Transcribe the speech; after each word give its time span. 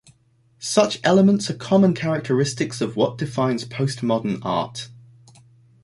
Such 0.57 0.99
elements 1.03 1.47
are 1.51 1.55
common 1.55 1.93
characteristics 1.93 2.81
of 2.81 2.95
what 2.95 3.19
defines 3.19 3.65
postmodern 3.65 4.39
art. 4.41 4.89